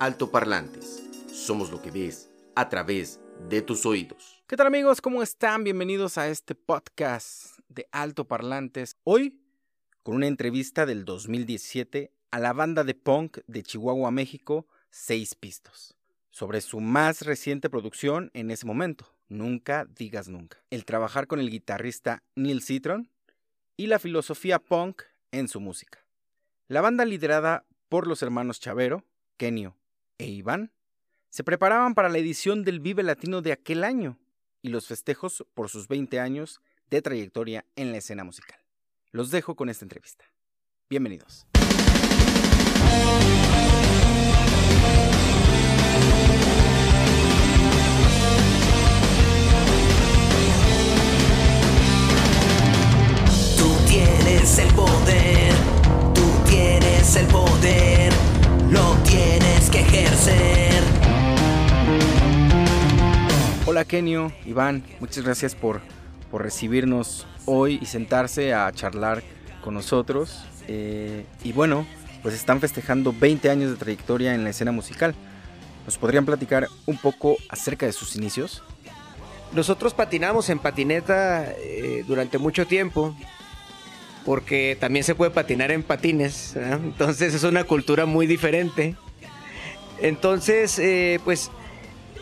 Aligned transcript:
Altoparlantes. 0.00 1.02
Somos 1.32 1.72
lo 1.72 1.82
que 1.82 1.90
ves 1.90 2.30
a 2.54 2.68
través 2.68 3.20
de 3.48 3.62
tus 3.62 3.84
oídos. 3.84 4.44
¿Qué 4.46 4.56
tal 4.56 4.68
amigos? 4.68 5.00
¿Cómo 5.00 5.24
están? 5.24 5.64
Bienvenidos 5.64 6.18
a 6.18 6.28
este 6.28 6.54
podcast 6.54 7.58
de 7.68 7.88
Altoparlantes. 7.90 8.96
Hoy 9.02 9.40
con 10.04 10.14
una 10.14 10.28
entrevista 10.28 10.86
del 10.86 11.04
2017 11.04 12.12
a 12.30 12.38
la 12.38 12.52
banda 12.52 12.84
de 12.84 12.94
punk 12.94 13.38
de 13.48 13.64
Chihuahua, 13.64 14.12
México, 14.12 14.68
Seis 14.90 15.34
Pistos, 15.34 15.96
sobre 16.30 16.60
su 16.60 16.78
más 16.78 17.22
reciente 17.22 17.68
producción 17.68 18.30
en 18.34 18.52
ese 18.52 18.66
momento, 18.66 19.12
Nunca 19.28 19.84
digas 19.84 20.28
nunca. 20.28 20.56
El 20.70 20.86
trabajar 20.86 21.26
con 21.26 21.38
el 21.38 21.50
guitarrista 21.50 22.22
Neil 22.34 22.62
Citron 22.62 23.10
y 23.76 23.88
la 23.88 23.98
filosofía 23.98 24.58
punk 24.58 25.02
en 25.32 25.48
su 25.48 25.60
música. 25.60 26.06
La 26.66 26.80
banda 26.80 27.04
liderada 27.04 27.66
por 27.90 28.06
los 28.06 28.22
hermanos 28.22 28.58
Chavero, 28.58 29.04
Kenio 29.36 29.77
e 30.18 30.26
Iván 30.26 30.72
se 31.30 31.44
preparaban 31.44 31.94
para 31.94 32.08
la 32.08 32.18
edición 32.18 32.64
del 32.64 32.80
Vive 32.80 33.02
Latino 33.02 33.42
de 33.42 33.52
aquel 33.52 33.84
año 33.84 34.18
y 34.62 34.68
los 34.68 34.86
festejos 34.86 35.46
por 35.54 35.68
sus 35.68 35.88
20 35.88 36.20
años 36.20 36.60
de 36.90 37.02
trayectoria 37.02 37.64
en 37.76 37.92
la 37.92 37.98
escena 37.98 38.24
musical. 38.24 38.58
Los 39.12 39.30
dejo 39.30 39.54
con 39.54 39.68
esta 39.68 39.84
entrevista. 39.84 40.24
Bienvenidos. 40.90 41.46
Hola 63.78 63.86
Kenio, 63.86 64.32
Iván, 64.44 64.82
muchas 64.98 65.22
gracias 65.22 65.54
por, 65.54 65.80
por 66.32 66.42
recibirnos 66.42 67.28
hoy 67.44 67.78
y 67.80 67.86
sentarse 67.86 68.52
a 68.52 68.72
charlar 68.72 69.22
con 69.62 69.72
nosotros. 69.72 70.44
Eh, 70.66 71.24
y 71.44 71.52
bueno, 71.52 71.86
pues 72.24 72.34
están 72.34 72.58
festejando 72.58 73.14
20 73.16 73.48
años 73.48 73.70
de 73.70 73.76
trayectoria 73.76 74.34
en 74.34 74.42
la 74.42 74.50
escena 74.50 74.72
musical. 74.72 75.14
¿Nos 75.84 75.96
podrían 75.96 76.26
platicar 76.26 76.66
un 76.86 76.98
poco 76.98 77.36
acerca 77.50 77.86
de 77.86 77.92
sus 77.92 78.16
inicios? 78.16 78.64
Nosotros 79.52 79.94
patinamos 79.94 80.50
en 80.50 80.58
patineta 80.58 81.48
eh, 81.48 82.02
durante 82.04 82.38
mucho 82.38 82.66
tiempo, 82.66 83.14
porque 84.24 84.76
también 84.80 85.04
se 85.04 85.14
puede 85.14 85.30
patinar 85.30 85.70
en 85.70 85.84
patines, 85.84 86.56
entonces 86.56 87.32
es 87.32 87.44
una 87.44 87.62
cultura 87.62 88.06
muy 88.06 88.26
diferente. 88.26 88.96
Entonces, 90.00 90.80
eh, 90.80 91.20
pues 91.24 91.52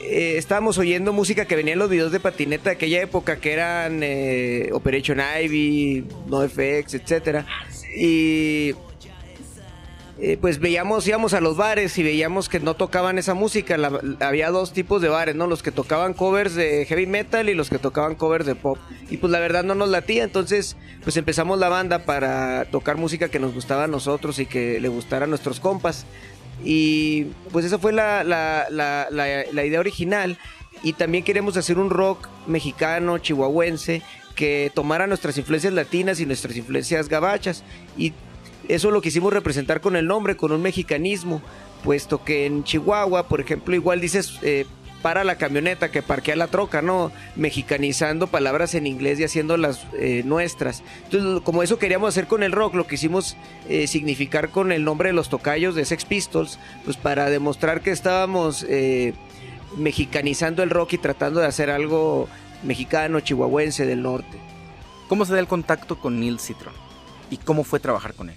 eh, 0.01 0.37
estábamos 0.37 0.79
oyendo 0.79 1.13
música 1.13 1.47
que 1.47 1.57
venía 1.57 1.73
en 1.73 1.79
los 1.79 1.91
videos 1.91 2.13
de 2.13 2.21
patineta 2.21 2.71
de 2.71 2.77
aquella 2.77 3.03
época, 3.03 3.37
que 3.37 3.53
eran 3.53 4.03
eh, 4.03 4.71
Operation 4.73 5.21
Ivy, 5.43 6.05
NoFX, 6.29 6.95
etc. 6.95 7.45
Y 7.97 8.75
eh, 10.19 10.39
pues 10.41 10.61
veíamos, 10.61 11.07
íbamos 11.07 11.35
a 11.35 11.41
los 11.43 11.59
bares 11.59 11.99
y 11.99 12.03
veíamos 12.03 12.49
que 12.49 12.59
no 12.59 12.75
tocaban 12.75 13.19
esa 13.19 13.35
música. 13.35 13.77
Había 14.21 14.51
dos 14.51 14.73
tipos 14.73 15.03
de 15.03 15.09
bares, 15.09 15.35
¿no? 15.35 15.47
Los 15.47 15.63
que 15.63 15.73
tocaban 15.73 16.15
covers 16.15 16.55
de 16.55 16.87
heavy 16.87 17.07
metal 17.07 17.51
y 17.51 17.55
los 17.55 17.69
que 17.69 17.79
tocaban 17.79 18.15
covers 18.15 18.47
de 18.47 18.55
pop. 18.55 18.79
Y 19.11 19.19
pues 19.19 19.31
la 19.31 19.41
verdad 19.41 19.63
no 19.63 19.75
nos 19.75 19.91
latía, 19.91 20.25
entonces 20.25 20.77
pues 21.05 21.19
empezamos 21.19 21.59
la 21.59 21.69
banda 21.69 22.05
para 22.05 22.65
tocar 22.71 22.97
música 22.97 23.29
que 23.29 23.39
nos 23.39 23.53
gustaba 23.53 23.85
a 23.85 23.89
nosotros 23.89 24.39
y 24.39 24.47
que 24.47 24.81
le 24.81 24.89
gustara 24.89 25.25
a 25.25 25.29
nuestros 25.29 25.61
compas. 25.61 26.07
Y 26.65 27.27
pues 27.53 27.65
esa 27.65 27.79
fue 27.79 27.93
la, 27.93 28.25
la- 28.25 28.67
la- 28.71 29.65
idea 29.65 29.81
original. 29.81 30.39
Y 30.83 30.93
también 30.93 31.25
queremos 31.25 31.57
hacer 31.57 31.79
un 31.79 31.91
rock 31.91 32.29
mexicano, 32.47 33.19
chihuahuense, 33.19 34.03
que 34.35 34.71
tomara 34.75 35.07
nuestras 35.07 35.39
influencias 35.39 35.73
latinas 35.73 36.21
y 36.21 36.27
nuestras 36.27 36.57
influencias 36.57 37.09
gabachas. 37.09 37.65
Y 37.97 38.13
eso 38.69 38.91
lo 38.91 39.01
quisimos 39.01 39.33
representar 39.33 39.81
con 39.81 39.97
el 39.97 40.07
nombre, 40.07 40.37
con 40.37 40.53
un 40.53 40.61
mexicanismo, 40.63 41.41
puesto 41.85 42.23
que 42.25 42.47
en 42.47 42.65
Chihuahua, 42.65 43.29
por 43.29 43.41
ejemplo, 43.41 43.75
igual 43.75 44.01
dices 44.01 44.39
eh, 44.43 44.67
para 45.07 45.23
la 45.23 45.37
camioneta 45.37 45.93
que 45.93 46.03
parquea 46.03 46.35
la 46.35 46.49
troca, 46.49 46.83
¿no? 46.83 47.13
Mexicanizando 47.37 48.27
palabras 48.27 48.75
en 48.75 48.89
inglés 48.89 49.21
y 49.21 49.23
haciéndolas 49.23 49.87
eh, 49.97 50.23
nuestras. 50.25 50.83
Entonces, 51.05 51.43
como 51.45 51.63
eso 51.63 51.79
queríamos 51.79 52.09
hacer 52.09 52.27
con 52.27 52.43
el 52.43 52.51
rock, 52.51 52.75
lo 52.75 52.89
quisimos 52.89 53.37
eh, 53.69 53.87
significar 53.87 54.49
con 54.49 54.73
el 54.73 54.83
nombre 54.83 55.11
de 55.11 55.13
los 55.13 55.29
tocayos 55.29 55.77
de 55.77 55.85
Sex 55.85 56.05
Pistols, 56.05 56.59
pues 56.85 56.97
para 56.97 57.31
demostrar 57.31 57.83
que 57.83 57.93
estábamos 57.93 58.67
eh, 58.69 59.15
mexicanizando 59.77 60.65
el 60.65 60.71
rock 60.71 60.95
y 60.95 60.99
tratando 60.99 61.39
de 61.39 61.47
hacer 61.47 61.71
algo 61.71 62.29
mexicano, 62.65 63.21
chihuahuense 63.21 63.87
del 63.87 64.03
norte. 64.03 64.39
¿Cómo 65.07 65.25
se 65.25 65.35
da 65.35 65.39
el 65.39 65.47
contacto 65.47 66.01
con 66.01 66.19
Neil 66.19 66.41
Citron? 66.41 66.75
¿Y 67.31 67.37
cómo 67.37 67.63
fue 67.63 67.79
trabajar 67.79 68.15
con 68.15 68.31
él? 68.31 68.37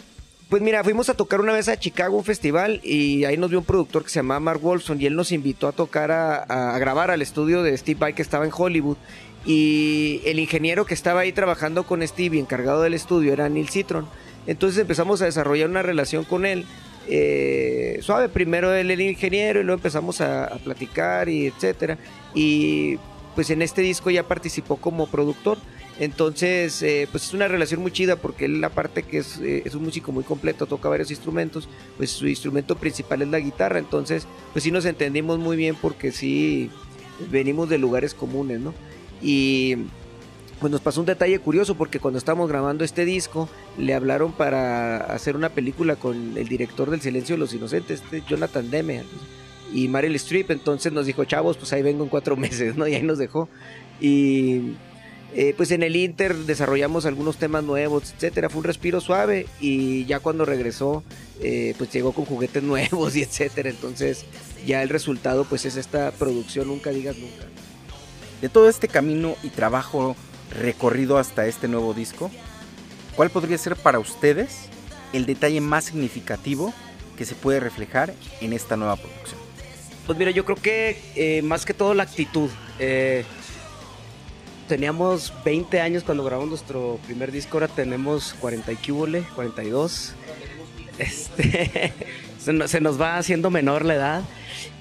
Pues 0.49 0.63
mira, 0.63 0.83
fuimos 0.83 1.09
a 1.09 1.13
tocar 1.13 1.41
una 1.41 1.53
vez 1.53 1.69
a 1.69 1.77
Chicago, 1.77 2.17
un 2.17 2.23
festival, 2.23 2.81
y 2.83 3.23
ahí 3.25 3.37
nos 3.37 3.51
vio 3.51 3.59
un 3.59 3.65
productor 3.65 4.03
que 4.03 4.09
se 4.09 4.17
llamaba 4.17 4.39
Mark 4.39 4.59
Wolfson 4.59 4.99
y 4.99 5.05
él 5.05 5.15
nos 5.15 5.31
invitó 5.31 5.67
a 5.67 5.73
tocar, 5.73 6.09
a, 6.11 6.75
grabar 6.79 7.11
al 7.11 7.21
estudio 7.21 7.61
de 7.61 7.77
Steve 7.77 7.99
Vai 7.99 8.15
que 8.15 8.23
estaba 8.23 8.45
en 8.45 8.51
Hollywood. 8.55 8.97
Y 9.45 10.21
el 10.25 10.39
ingeniero 10.39 10.87
que 10.87 10.95
estaba 10.95 11.19
ahí 11.19 11.33
trabajando 11.33 11.83
con 11.83 12.05
Steve 12.05 12.37
y 12.37 12.39
encargado 12.39 12.81
del 12.81 12.95
estudio 12.95 13.31
era 13.31 13.47
Neil 13.47 13.69
Citron. 13.69 14.07
Entonces 14.47 14.81
empezamos 14.81 15.21
a 15.21 15.25
desarrollar 15.25 15.69
una 15.69 15.83
relación 15.83 16.23
con 16.23 16.47
él. 16.47 16.65
eh, 17.07 17.99
suave, 18.01 18.27
primero 18.27 18.73
él 18.73 18.89
era 18.89 19.03
ingeniero 19.03 19.61
y 19.61 19.63
luego 19.63 19.77
empezamos 19.77 20.19
a, 20.19 20.45
a 20.45 20.57
platicar 20.57 21.29
y 21.29 21.45
etcétera. 21.45 21.99
Y 22.33 22.97
pues 23.39 23.51
en 23.51 23.61
este 23.61 23.81
disco 23.81 24.09
ya 24.09 24.27
participó 24.27 24.75
como 24.75 25.07
productor. 25.07 25.59
Entonces, 25.97 26.83
eh, 26.83 27.07
pues 27.09 27.23
es 27.23 27.33
una 27.33 27.47
relación 27.47 27.79
muy 27.79 27.89
chida 27.89 28.17
porque 28.17 28.43
él, 28.43 28.61
aparte 28.61 29.03
que 29.03 29.19
es, 29.19 29.37
eh, 29.37 29.63
es 29.63 29.75
un 29.75 29.83
músico 29.83 30.11
muy 30.11 30.25
completo, 30.25 30.65
toca 30.65 30.89
varios 30.89 31.09
instrumentos, 31.09 31.69
pues 31.95 32.09
su 32.09 32.27
instrumento 32.27 32.75
principal 32.75 33.21
es 33.21 33.29
la 33.29 33.39
guitarra. 33.39 33.79
Entonces, 33.79 34.27
pues 34.51 34.63
sí 34.63 34.71
nos 34.71 34.83
entendimos 34.83 35.39
muy 35.39 35.55
bien 35.55 35.77
porque 35.81 36.11
sí 36.11 36.69
venimos 37.31 37.69
de 37.69 37.77
lugares 37.77 38.13
comunes, 38.13 38.59
¿no? 38.59 38.73
Y 39.21 39.77
pues 40.59 40.69
nos 40.69 40.81
pasó 40.81 40.99
un 40.99 41.05
detalle 41.05 41.39
curioso 41.39 41.75
porque 41.75 42.01
cuando 42.01 42.17
estábamos 42.17 42.49
grabando 42.49 42.83
este 42.83 43.05
disco, 43.05 43.47
le 43.77 43.93
hablaron 43.93 44.33
para 44.33 44.97
hacer 44.97 45.37
una 45.37 45.47
película 45.47 45.95
con 45.95 46.37
el 46.37 46.49
director 46.49 46.89
del 46.89 46.99
Silencio 46.99 47.35
de 47.35 47.39
los 47.39 47.53
Inocentes, 47.53 48.01
este 48.03 48.21
Jonathan 48.27 48.69
Demme 48.69 49.05
y 49.73 49.87
Meryl 49.87 50.15
Streep. 50.15 50.51
Entonces 50.51 50.91
nos 50.91 51.05
dijo, 51.05 51.25
chavos, 51.25 51.57
pues 51.57 51.71
ahí 51.73 51.81
vengo 51.81 52.03
en 52.03 52.09
cuatro 52.09 52.35
meses, 52.37 52.75
¿no? 52.75 52.87
Y 52.87 52.95
ahí 52.95 53.03
nos 53.03 53.17
dejó. 53.17 53.49
Y 53.99 54.73
eh, 55.35 55.53
pues 55.55 55.69
en 55.71 55.83
el 55.83 55.95
Inter 55.95 56.35
desarrollamos 56.35 57.05
algunos 57.05 57.37
temas 57.37 57.63
nuevos, 57.63 58.11
etcétera. 58.13 58.49
Fue 58.49 58.59
un 58.59 58.63
respiro 58.63 58.99
suave 58.99 59.45
y 59.59 60.05
ya 60.05 60.19
cuando 60.19 60.43
regresó, 60.43 61.03
eh, 61.41 61.75
pues 61.77 61.91
llegó 61.91 62.13
con 62.13 62.25
juguetes 62.25 62.63
nuevos 62.63 63.15
y 63.15 63.21
etcétera. 63.21 63.69
Entonces 63.69 64.25
ya 64.65 64.81
el 64.81 64.89
resultado 64.89 65.45
pues 65.45 65.65
es 65.65 65.77
esta 65.77 66.11
producción 66.11 66.67
Nunca 66.67 66.89
digas 66.89 67.17
nunca. 67.17 67.45
De 68.41 68.49
todo 68.49 68.69
este 68.69 68.87
camino 68.87 69.35
y 69.43 69.49
trabajo 69.49 70.15
recorrido 70.59 71.17
hasta 71.17 71.45
este 71.45 71.67
nuevo 71.67 71.93
disco, 71.93 72.31
¿cuál 73.15 73.29
podría 73.29 73.57
ser 73.57 73.75
para 73.75 73.99
ustedes 73.99 74.69
el 75.13 75.25
detalle 75.25 75.61
más 75.61 75.85
significativo 75.85 76.73
que 77.17 77.25
se 77.25 77.35
puede 77.35 77.59
reflejar 77.59 78.13
en 78.39 78.53
esta 78.53 78.77
nueva 78.77 78.95
producción? 78.95 79.48
Pues 80.09 80.17
mira, 80.17 80.31
yo 80.31 80.43
creo 80.43 80.57
que 80.57 80.97
eh, 81.15 81.43
más 81.43 81.65
que 81.65 81.75
todo 81.75 81.93
la 81.93 82.01
actitud. 82.01 82.49
Eh, 82.79 83.25
teníamos 84.67 85.31
20 85.45 85.81
años 85.81 86.03
cuando 86.03 86.23
grabamos 86.23 86.49
nuestro 86.49 86.99
primer 87.05 87.31
disco, 87.31 87.57
ahora 87.57 87.67
tenemos 87.67 88.33
40 88.39 88.71
y 88.71 88.75
cúbole, 88.77 89.23
42. 89.35 90.13
Este, 90.97 91.93
se, 92.39 92.53
nos, 92.53 92.71
se 92.71 92.81
nos 92.81 92.99
va 92.99 93.19
haciendo 93.19 93.51
menor 93.51 93.85
la 93.85 93.93
edad. 93.93 94.23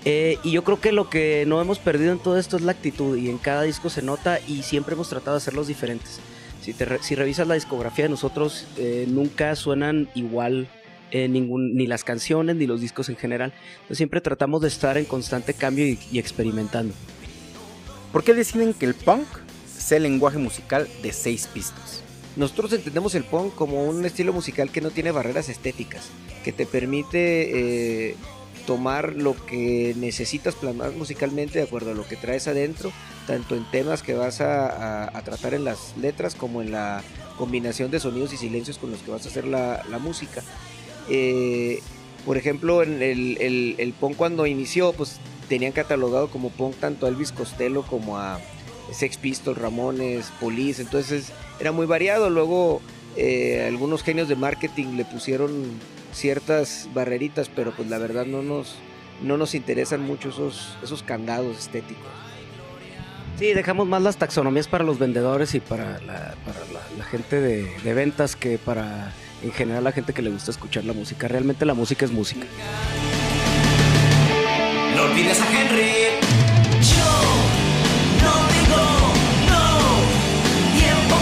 Eh, 0.06 0.38
y 0.44 0.52
yo 0.52 0.64
creo 0.64 0.80
que 0.80 0.92
lo 0.92 1.10
que 1.10 1.44
no 1.46 1.60
hemos 1.60 1.78
perdido 1.78 2.12
en 2.12 2.20
todo 2.20 2.38
esto 2.38 2.56
es 2.56 2.62
la 2.62 2.72
actitud. 2.72 3.18
Y 3.18 3.28
en 3.28 3.36
cada 3.36 3.64
disco 3.64 3.90
se 3.90 4.00
nota 4.00 4.40
y 4.48 4.62
siempre 4.62 4.94
hemos 4.94 5.10
tratado 5.10 5.36
de 5.36 5.42
hacerlos 5.42 5.66
diferentes. 5.66 6.20
Si, 6.62 6.72
te 6.72 7.02
si 7.02 7.14
revisas 7.14 7.46
la 7.46 7.52
discografía 7.52 8.06
de 8.06 8.08
nosotros, 8.08 8.66
nunca 9.08 9.54
suenan 9.56 10.08
igual 10.14 10.70
eh, 11.10 11.28
ningún, 11.28 11.74
ni 11.74 11.86
las 11.86 12.04
canciones 12.04 12.56
ni 12.56 12.66
los 12.66 12.80
discos 12.80 13.08
en 13.08 13.16
general. 13.16 13.52
Entonces 13.76 13.96
siempre 13.98 14.20
tratamos 14.20 14.62
de 14.62 14.68
estar 14.68 14.96
en 14.98 15.04
constante 15.04 15.54
cambio 15.54 15.86
y, 15.86 15.98
y 16.12 16.18
experimentando. 16.18 16.94
¿Por 18.12 18.24
qué 18.24 18.34
deciden 18.34 18.74
que 18.74 18.86
el 18.86 18.94
punk 18.94 19.26
sea 19.66 19.96
el 19.98 20.04
lenguaje 20.04 20.38
musical 20.38 20.88
de 21.02 21.12
seis 21.12 21.46
pistos? 21.46 22.02
Nosotros 22.36 22.72
entendemos 22.72 23.14
el 23.14 23.24
punk 23.24 23.54
como 23.54 23.82
un 23.84 24.04
estilo 24.04 24.32
musical 24.32 24.70
que 24.70 24.80
no 24.80 24.90
tiene 24.90 25.10
barreras 25.10 25.48
estéticas, 25.48 26.08
que 26.44 26.52
te 26.52 26.66
permite 26.66 28.10
eh, 28.10 28.14
tomar 28.66 29.14
lo 29.14 29.34
que 29.46 29.94
necesitas 29.98 30.54
plasmar 30.54 30.92
musicalmente 30.92 31.58
de 31.58 31.64
acuerdo 31.64 31.90
a 31.90 31.94
lo 31.94 32.06
que 32.06 32.16
traes 32.16 32.46
adentro, 32.48 32.92
tanto 33.26 33.56
en 33.56 33.68
temas 33.70 34.02
que 34.02 34.14
vas 34.14 34.40
a, 34.40 34.68
a- 35.06 35.18
a 35.18 35.22
tratar 35.22 35.54
en 35.54 35.64
las 35.64 35.94
letras 36.00 36.34
como 36.34 36.62
en 36.62 36.70
la 36.70 37.02
combinación 37.36 37.90
de 37.90 37.98
sonidos 37.98 38.32
y 38.32 38.36
silencios 38.36 38.78
con 38.78 38.90
los 38.90 39.00
que 39.00 39.10
vas 39.10 39.24
a 39.26 39.28
hacer 39.30 39.46
la, 39.46 39.84
la 39.90 39.98
música. 39.98 40.42
Eh, 41.10 41.80
Por 42.24 42.36
ejemplo, 42.36 42.82
en 42.82 43.02
el, 43.02 43.38
el, 43.40 43.74
el 43.78 43.92
punk 43.92 44.16
cuando 44.16 44.46
inició, 44.46 44.92
pues 44.92 45.20
tenían 45.48 45.72
catalogado 45.72 46.28
como 46.28 46.50
punk 46.50 46.76
tanto 46.76 47.06
a 47.06 47.08
Elvis 47.08 47.32
Costello 47.32 47.82
como 47.82 48.18
a 48.18 48.38
Sex 48.92 49.16
Pistols, 49.16 49.58
Ramones, 49.58 50.30
Police, 50.40 50.82
entonces 50.82 51.32
era 51.60 51.72
muy 51.72 51.86
variado. 51.86 52.30
Luego 52.30 52.80
eh, 53.16 53.66
algunos 53.66 54.02
genios 54.02 54.28
de 54.28 54.36
marketing 54.36 54.96
le 54.96 55.04
pusieron 55.04 55.50
ciertas 56.12 56.88
barreritas, 56.94 57.48
pero 57.48 57.72
pues 57.74 57.88
la 57.88 57.98
verdad 57.98 58.26
no 58.26 58.42
nos, 58.42 58.76
no 59.22 59.36
nos 59.36 59.54
interesan 59.54 60.00
mucho 60.00 60.28
esos, 60.30 60.76
esos 60.82 61.02
candados 61.02 61.58
estéticos. 61.58 62.06
Sí, 63.38 63.52
dejamos 63.54 63.86
más 63.86 64.02
las 64.02 64.16
taxonomías 64.16 64.66
para 64.66 64.82
los 64.82 64.98
vendedores 64.98 65.54
y 65.54 65.60
para 65.60 66.00
la, 66.00 66.34
gente 67.10 67.40
de 67.40 67.94
ventas 67.94 68.34
que 68.34 68.58
para 68.58 69.12
en 69.42 69.52
general 69.52 69.84
la 69.84 69.92
gente 69.92 70.12
que 70.12 70.22
le 70.22 70.30
gusta 70.30 70.50
escuchar 70.50 70.84
la 70.84 70.92
música. 70.92 71.28
Realmente 71.28 71.64
la 71.64 71.74
música 71.74 72.04
es 72.04 72.12
música. 72.12 72.46
No 74.96 75.02
olvides 75.02 75.40
a 75.40 75.46
Henry. 75.46 75.92
Yo 76.80 77.10
no 78.22 78.32
digo 78.52 78.82
no. 79.48 80.78
Tiempo. 80.78 81.16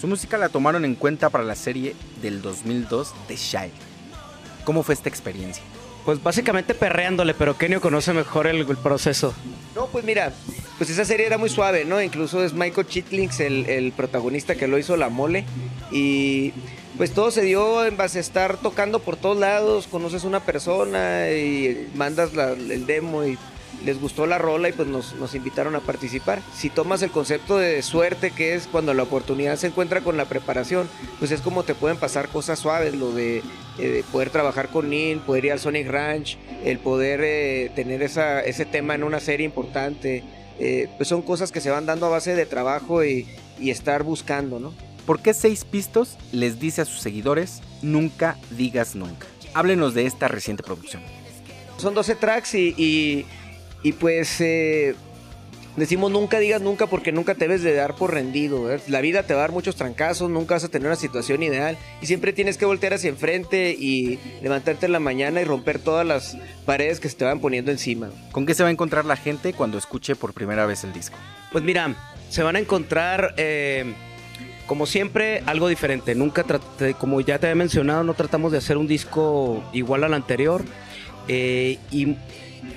Su 0.00 0.06
música 0.06 0.38
la 0.38 0.48
tomaron 0.48 0.84
en 0.84 0.94
cuenta 0.94 1.30
para 1.30 1.44
la 1.44 1.54
serie 1.54 1.96
del 2.20 2.42
2002 2.42 3.14
de 3.28 3.34
Child. 3.36 3.72
¿Cómo 4.64 4.82
fue 4.82 4.94
esta 4.94 5.08
experiencia? 5.08 5.62
Pues 6.04 6.22
básicamente 6.22 6.74
perreándole, 6.74 7.32
pero 7.34 7.56
Kenio 7.56 7.80
conoce 7.80 8.12
mejor 8.12 8.46
el, 8.46 8.60
el 8.68 8.76
proceso. 8.76 9.34
No, 9.74 9.86
pues 9.86 10.04
mira, 10.04 10.32
pues 10.78 10.90
esa 10.90 11.04
serie 11.04 11.26
era 11.26 11.38
muy 11.38 11.48
suave, 11.48 11.84
¿no? 11.84 12.02
Incluso 12.02 12.42
es 12.44 12.52
Michael 12.52 12.86
Chitlings 12.86 13.40
el, 13.40 13.66
el 13.66 13.92
protagonista 13.92 14.54
que 14.54 14.66
lo 14.68 14.78
hizo 14.78 14.96
la 14.96 15.08
mole. 15.08 15.44
Y 15.92 16.52
pues 16.96 17.12
todo 17.12 17.30
se 17.30 17.42
dio 17.42 17.84
en 17.86 17.96
base 17.96 18.18
a 18.18 18.20
estar 18.20 18.56
tocando 18.56 18.98
por 19.00 19.16
todos 19.16 19.36
lados, 19.38 19.86
conoces 19.86 20.24
una 20.24 20.40
persona 20.40 21.30
y 21.30 21.88
mandas 21.94 22.34
la- 22.34 22.52
el 22.52 22.86
demo 22.86 23.24
y 23.24 23.36
les 23.84 24.00
gustó 24.00 24.26
la 24.26 24.38
rola 24.38 24.68
y 24.68 24.72
pues 24.72 24.88
nos, 24.88 25.14
nos 25.16 25.34
invitaron 25.34 25.74
a 25.76 25.80
participar. 25.80 26.40
Si 26.56 26.70
tomas 26.70 27.02
el 27.02 27.10
concepto 27.10 27.58
de 27.58 27.82
suerte 27.82 28.30
que 28.30 28.54
es 28.54 28.66
cuando 28.66 28.94
la 28.94 29.02
oportunidad 29.02 29.56
se 29.56 29.66
encuentra 29.66 30.00
con 30.00 30.16
la 30.16 30.24
preparación, 30.24 30.88
pues 31.18 31.30
es 31.32 31.40
como 31.40 31.64
te 31.64 31.74
pueden 31.74 31.98
pasar 31.98 32.28
cosas 32.28 32.58
suaves, 32.60 32.94
lo 32.94 33.12
de 33.12 33.42
eh, 33.78 34.02
poder 34.10 34.30
trabajar 34.30 34.68
con 34.68 34.88
Neil, 34.88 35.18
poder 35.18 35.44
ir 35.46 35.52
al 35.52 35.60
Sonic 35.60 35.88
Ranch, 35.88 36.38
el 36.64 36.78
poder 36.78 37.20
eh, 37.22 37.70
tener 37.74 38.02
esa, 38.02 38.40
ese 38.40 38.64
tema 38.64 38.94
en 38.94 39.02
una 39.04 39.20
serie 39.20 39.44
importante, 39.44 40.22
eh, 40.58 40.88
pues 40.96 41.08
son 41.08 41.22
cosas 41.22 41.52
que 41.52 41.60
se 41.60 41.70
van 41.70 41.86
dando 41.86 42.06
a 42.06 42.10
base 42.10 42.34
de 42.34 42.46
trabajo 42.46 43.04
y, 43.04 43.26
y 43.58 43.70
estar 43.70 44.02
buscando, 44.02 44.60
¿no? 44.60 44.74
¿Por 45.06 45.20
qué 45.20 45.34
Seis 45.34 45.64
Pistos 45.64 46.16
les 46.32 46.58
dice 46.58 46.82
a 46.82 46.84
sus 46.84 47.00
seguidores 47.00 47.60
nunca 47.82 48.38
digas 48.50 48.94
nunca? 48.94 49.26
Háblenos 49.52 49.94
de 49.94 50.06
esta 50.06 50.28
reciente 50.28 50.62
producción. 50.62 51.02
Son 51.76 51.94
12 51.94 52.14
tracks 52.14 52.54
y, 52.54 52.74
y, 52.76 53.26
y 53.82 53.92
pues 53.92 54.40
eh, 54.40 54.94
decimos 55.76 56.10
nunca 56.10 56.38
digas 56.38 56.62
nunca 56.62 56.86
porque 56.86 57.12
nunca 57.12 57.34
te 57.34 57.46
debes 57.46 57.62
de 57.62 57.74
dar 57.74 57.94
por 57.94 58.12
rendido. 58.12 58.64
¿verdad? 58.64 58.84
La 58.88 59.00
vida 59.00 59.24
te 59.24 59.34
va 59.34 59.40
a 59.40 59.42
dar 59.42 59.52
muchos 59.52 59.76
trancazos, 59.76 60.30
nunca 60.30 60.54
vas 60.54 60.64
a 60.64 60.68
tener 60.68 60.86
una 60.86 60.96
situación 60.96 61.42
ideal 61.42 61.76
y 62.00 62.06
siempre 62.06 62.32
tienes 62.32 62.58
que 62.58 62.64
voltear 62.64 62.94
hacia 62.94 63.10
enfrente 63.10 63.70
y 63.70 64.18
levantarte 64.42 64.86
en 64.86 64.92
la 64.92 65.00
mañana 65.00 65.40
y 65.40 65.44
romper 65.44 65.78
todas 65.78 66.06
las 66.06 66.36
paredes 66.64 67.00
que 67.00 67.08
se 67.08 67.16
te 67.16 67.24
van 67.24 67.40
poniendo 67.40 67.70
encima. 67.70 68.10
¿Con 68.32 68.46
qué 68.46 68.54
se 68.54 68.62
va 68.62 68.68
a 68.68 68.72
encontrar 68.72 69.04
la 69.04 69.16
gente 69.16 69.52
cuando 69.52 69.78
escuche 69.78 70.16
por 70.16 70.32
primera 70.32 70.66
vez 70.66 70.84
el 70.84 70.92
disco? 70.92 71.16
Pues 71.52 71.64
mira, 71.64 71.94
se 72.30 72.42
van 72.42 72.56
a 72.56 72.58
encontrar, 72.58 73.34
eh, 73.36 73.94
como 74.66 74.86
siempre, 74.86 75.42
algo 75.46 75.68
diferente. 75.68 76.14
Nunca 76.14 76.42
traté, 76.42 76.94
como 76.94 77.20
ya 77.20 77.38
te 77.38 77.46
había 77.46 77.56
mencionado, 77.56 78.02
no 78.02 78.14
tratamos 78.14 78.52
de 78.52 78.58
hacer 78.58 78.76
un 78.76 78.86
disco 78.86 79.62
igual 79.72 80.04
al 80.04 80.14
anterior. 80.14 80.64
Eh, 81.28 81.78
y 81.90 82.16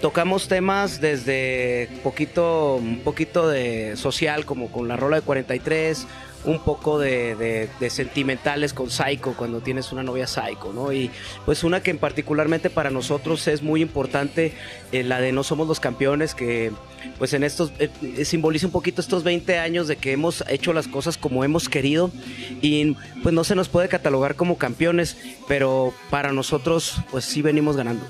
tocamos 0.02 0.48
temas 0.48 1.02
desde 1.02 1.90
poquito, 2.04 2.76
un 2.76 3.00
poquito 3.00 3.48
de 3.50 3.96
social, 3.96 4.46
como 4.46 4.72
con 4.72 4.88
la 4.88 4.96
rola 4.96 5.18
de 5.18 5.22
43, 5.24 6.08
un 6.46 6.60
poco 6.60 7.00
de, 7.00 7.68
de- 7.80 7.90
sentimentales 7.90 8.74
con 8.74 8.90
Psycho, 8.90 9.34
cuando 9.36 9.60
tienes 9.60 9.92
una 9.92 10.04
novia 10.04 10.28
Psycho, 10.28 10.72
¿no? 10.74 10.94
Y 10.94 11.10
pues 11.46 11.64
una 11.64 11.82
que 11.82 11.92
en 11.92 11.98
particularmente 11.98 12.70
para 12.70 12.90
nosotros 12.90 13.48
es 13.48 13.62
muy 13.64 13.82
importante, 13.82 14.54
eh, 14.92 15.04
la 15.04 15.20
de 15.20 15.32
No 15.32 15.44
Somos 15.44 15.68
los 15.68 15.80
Campeones, 15.80 16.36
que 16.36 16.72
pues 17.18 17.34
en 17.34 17.44
estos, 17.44 17.72
eh, 17.80 17.90
eh, 18.02 18.24
simboliza 18.24 18.68
un 18.68 18.72
poquito 18.72 19.02
estos 19.02 19.24
20 19.24 19.58
años 19.58 19.88
de 19.88 19.96
que 19.98 20.12
hemos 20.12 20.44
hecho 20.48 20.74
las 20.74 20.88
cosas 20.88 21.18
como 21.18 21.44
hemos 21.44 21.68
querido 21.70 22.12
y 22.62 22.96
pues 23.24 23.34
no 23.34 23.44
se 23.44 23.56
nos 23.56 23.68
puede 23.68 23.90
catalogar 23.90 24.36
como 24.36 24.58
campeones, 24.58 25.18
pero 25.48 25.94
para 26.10 26.32
nosotros 26.32 26.98
pues 27.12 27.26
sí 27.26 27.42
venimos 27.42 27.76
ganando. 27.76 28.06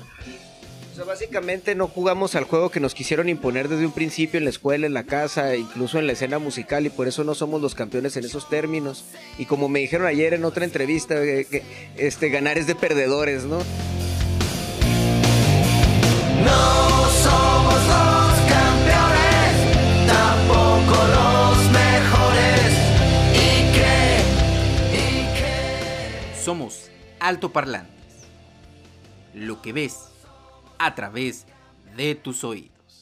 Sea, 0.98 1.04
básicamente 1.04 1.76
no 1.76 1.86
jugamos 1.86 2.34
al 2.34 2.42
juego 2.42 2.70
que 2.70 2.80
nos 2.80 2.92
quisieron 2.92 3.28
imponer 3.28 3.68
desde 3.68 3.86
un 3.86 3.92
principio 3.92 4.38
en 4.38 4.42
la 4.42 4.50
escuela, 4.50 4.84
en 4.84 4.94
la 4.94 5.04
casa, 5.04 5.54
incluso 5.54 6.00
en 6.00 6.08
la 6.08 6.14
escena 6.14 6.40
musical 6.40 6.86
y 6.86 6.90
por 6.90 7.06
eso 7.06 7.22
no 7.22 7.36
somos 7.36 7.62
los 7.62 7.76
campeones 7.76 8.16
en 8.16 8.24
esos 8.24 8.48
términos. 8.48 9.04
Y 9.38 9.44
como 9.44 9.68
me 9.68 9.78
dijeron 9.78 10.08
ayer 10.08 10.34
en 10.34 10.44
otra 10.44 10.64
entrevista, 10.64 11.14
eh, 11.22 11.46
que 11.48 11.62
este 11.96 12.30
ganar 12.30 12.58
es 12.58 12.66
de 12.66 12.74
perdedores, 12.74 13.44
¿no? 13.44 13.58
No 16.44 17.08
somos 17.22 17.74
los 17.74 18.32
campeones, 18.48 20.08
tampoco 20.08 20.96
los 21.14 21.70
mejores. 21.70 22.72
¿Y 23.34 23.72
qué? 23.72 24.18
¿Y 24.98 25.38
qué? 25.38 26.42
Somos 26.42 26.90
altoparlantes. 27.20 27.94
Lo 29.32 29.62
que 29.62 29.72
ves 29.72 30.08
a 30.78 30.94
través 30.94 31.46
de 31.96 32.14
tus 32.14 32.44
oídos. 32.44 33.00